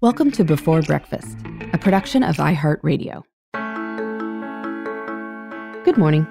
[0.00, 1.36] Welcome to Before Breakfast,
[1.72, 3.22] a production of iHeartRadio.
[5.84, 6.26] Good morning.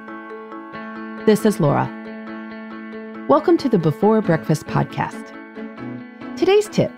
[1.26, 1.86] This is Laura.
[3.28, 5.28] Welcome to the Before Breakfast podcast.
[6.38, 6.92] Today's tip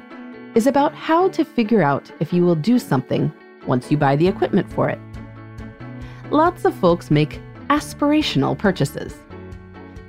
[0.54, 3.32] is about how to figure out if you will do something
[3.66, 5.00] once you buy the equipment for it.
[6.30, 9.14] Lots of folks make aspirational purchases,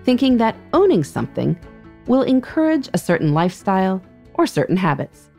[0.05, 1.59] thinking that owning something
[2.07, 4.02] will encourage a certain lifestyle
[4.36, 5.30] or certain habits.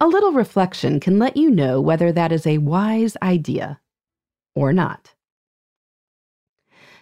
[0.00, 3.80] A little reflection can let you know whether that is a wise idea
[4.54, 5.14] or not.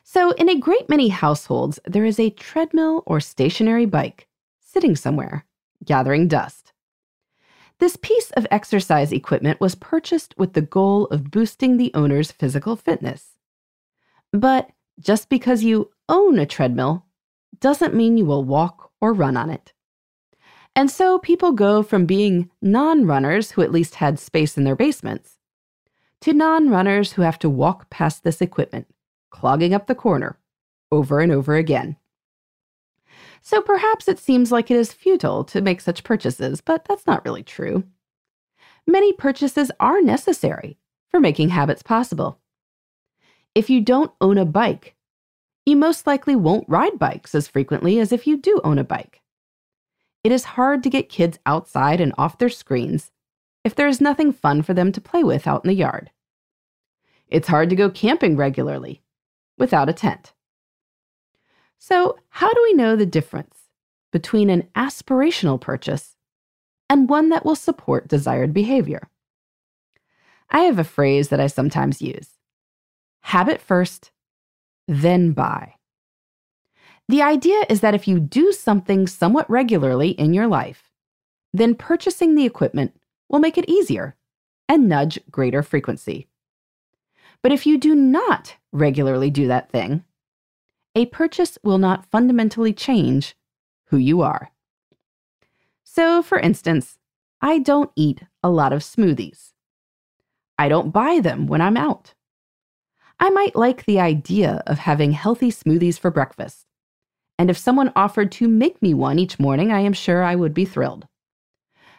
[0.04, 4.28] So, in a great many households, there is a treadmill or stationary bike
[4.60, 5.46] sitting somewhere,
[5.84, 6.72] gathering dust.
[7.78, 12.76] This piece of exercise equipment was purchased with the goal of boosting the owner's physical
[12.76, 13.36] fitness.
[14.32, 17.06] But just because you own a treadmill
[17.60, 19.72] doesn't mean you will walk or run on it.
[20.74, 24.76] And so people go from being non runners who at least had space in their
[24.76, 25.38] basements
[26.22, 28.86] to non runners who have to walk past this equipment,
[29.30, 30.38] clogging up the corner
[30.90, 31.96] over and over again.
[33.42, 37.24] So perhaps it seems like it is futile to make such purchases, but that's not
[37.24, 37.84] really true.
[38.86, 40.78] Many purchases are necessary
[41.10, 42.38] for making habits possible.
[43.54, 44.94] If you don't own a bike,
[45.66, 49.21] you most likely won't ride bikes as frequently as if you do own a bike.
[50.24, 53.10] It is hard to get kids outside and off their screens
[53.64, 56.10] if there is nothing fun for them to play with out in the yard.
[57.28, 59.02] It's hard to go camping regularly
[59.58, 60.32] without a tent.
[61.78, 63.56] So, how do we know the difference
[64.12, 66.16] between an aspirational purchase
[66.88, 69.08] and one that will support desired behavior?
[70.50, 72.28] I have a phrase that I sometimes use
[73.22, 74.10] habit first,
[74.86, 75.74] then buy.
[77.12, 80.90] The idea is that if you do something somewhat regularly in your life,
[81.52, 82.96] then purchasing the equipment
[83.28, 84.16] will make it easier
[84.66, 86.26] and nudge greater frequency.
[87.42, 90.04] But if you do not regularly do that thing,
[90.94, 93.36] a purchase will not fundamentally change
[93.88, 94.50] who you are.
[95.84, 96.98] So, for instance,
[97.42, 99.52] I don't eat a lot of smoothies.
[100.58, 102.14] I don't buy them when I'm out.
[103.20, 106.68] I might like the idea of having healthy smoothies for breakfast,
[107.42, 110.54] and if someone offered to make me one each morning, I am sure I would
[110.54, 111.08] be thrilled.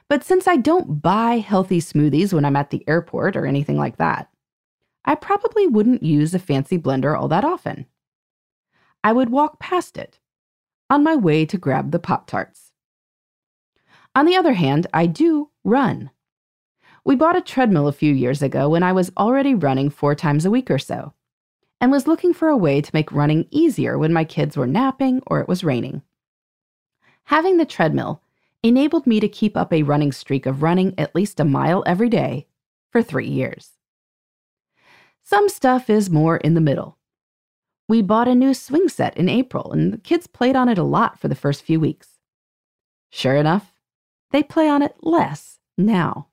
[0.08, 3.98] But since I don't buy healthy smoothies when I'm at the airport or anything like
[3.98, 4.30] that,
[5.04, 7.88] I probably wouldn't use a fancy blender all that often.
[9.04, 10.18] I would walk past it
[10.90, 12.72] on my way to grab the Pop Tarts.
[14.16, 16.10] On the other hand, I do run.
[17.04, 20.46] We bought a treadmill a few years ago when I was already running four times
[20.46, 21.14] a week or so
[21.84, 25.22] and was looking for a way to make running easier when my kids were napping
[25.28, 26.02] or it was raining.
[27.26, 28.22] Having the treadmill
[28.64, 32.08] enabled me to keep up a running streak of running at least a mile every
[32.08, 32.48] day
[32.90, 33.72] for three years.
[35.24, 37.00] Some stuff is more in the middle.
[37.90, 40.84] We bought a new swing set in April, and the kids played on it a
[40.84, 42.12] lot for the first few weeks.
[43.10, 43.74] Sure enough,
[44.32, 46.30] they play on it less now.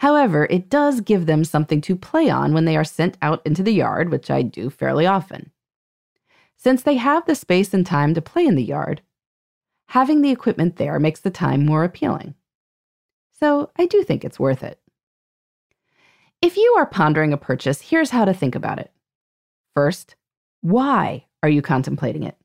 [0.00, 3.62] However, it does give them something to play on when they are sent out into
[3.62, 5.50] the yard, which I do fairly often.
[6.56, 9.02] Since they have the space and time to play in the yard,
[9.88, 12.34] having the equipment there makes the time more appealing.
[13.38, 14.80] So I do think it's worth it.
[16.40, 18.90] If you are pondering a purchase, here's how to think about it.
[19.76, 20.16] First,
[20.62, 22.38] why are you contemplating it?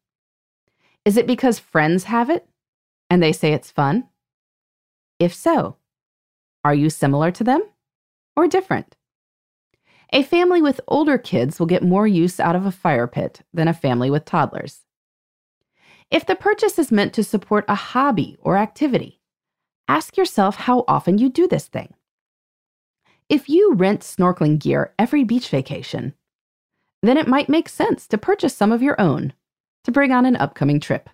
[1.06, 2.46] Is it because friends have it
[3.10, 4.10] and they say it's fun?
[5.20, 5.78] If so,
[6.66, 7.62] are you similar to them
[8.36, 8.96] or different?
[10.12, 13.68] A family with older kids will get more use out of a fire pit than
[13.68, 14.82] a family with toddlers.
[16.10, 19.22] If the purchase is meant to support a hobby or activity,
[19.88, 21.94] ask yourself how often you do this thing.
[23.30, 26.16] If you rent snorkeling gear every beach vacation,
[27.04, 29.34] then it might make sense to purchase some of your own
[29.84, 31.12] to bring on an upcoming trip.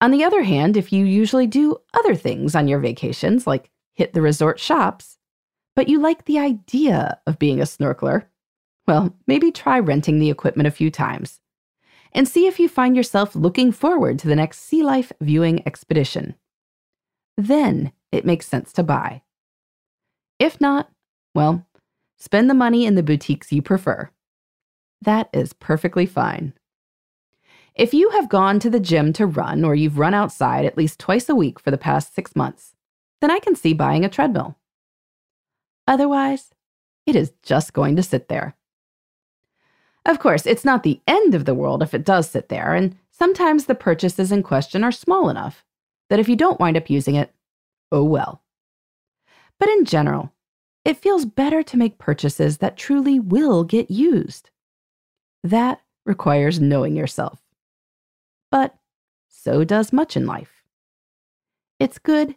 [0.00, 4.12] On the other hand, if you usually do other things on your vacations, like hit
[4.12, 5.18] the resort shops,
[5.74, 8.24] but you like the idea of being a snorkeler,
[8.86, 11.40] well, maybe try renting the equipment a few times
[12.12, 16.34] and see if you find yourself looking forward to the next sea life viewing expedition.
[17.36, 19.22] Then it makes sense to buy.
[20.38, 20.90] If not,
[21.34, 21.66] well,
[22.16, 24.10] spend the money in the boutiques you prefer.
[25.02, 26.54] That is perfectly fine.
[27.74, 31.00] If you have gone to the gym to run or you've run outside at least
[31.00, 32.73] twice a week for the past six months,
[33.24, 34.54] then I can see buying a treadmill.
[35.88, 36.50] Otherwise,
[37.06, 38.54] it is just going to sit there.
[40.04, 42.98] Of course, it's not the end of the world if it does sit there, and
[43.10, 45.64] sometimes the purchases in question are small enough
[46.10, 47.32] that if you don't wind up using it,
[47.90, 48.42] oh well.
[49.58, 50.30] But in general,
[50.84, 54.50] it feels better to make purchases that truly will get used.
[55.42, 57.40] That requires knowing yourself.
[58.50, 58.74] But
[59.30, 60.62] so does much in life.
[61.80, 62.36] It's good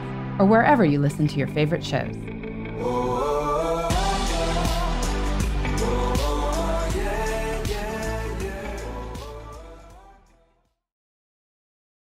[0.39, 2.15] or wherever you listen to your favorite shows.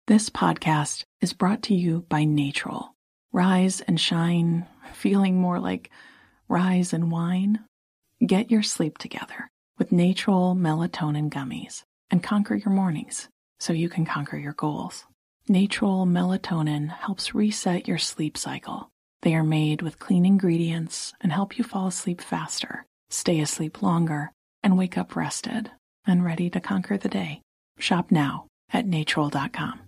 [0.09, 2.89] This podcast is brought to you by Natrol.
[3.31, 5.91] Rise and shine, feeling more like
[6.47, 7.59] rise and wine.
[8.25, 13.29] Get your sleep together with Natrol melatonin gummies and conquer your mornings
[13.59, 15.05] so you can conquer your goals.
[15.49, 18.87] Natrol melatonin helps reset your sleep cycle.
[19.23, 24.31] They are made with clean ingredients and help you fall asleep faster, stay asleep longer,
[24.61, 25.71] and wake up rested
[26.05, 27.41] and ready to conquer the day.
[27.79, 29.79] Shop now at natrol.com.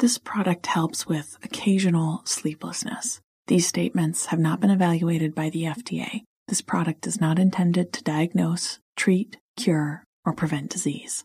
[0.00, 3.22] This product helps with occasional sleeplessness.
[3.46, 6.24] These statements have not been evaluated by the FDA.
[6.46, 11.24] This product is not intended to diagnose, treat, cure, or prevent disease.